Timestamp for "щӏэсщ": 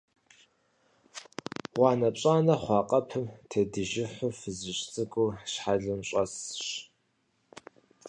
6.07-6.67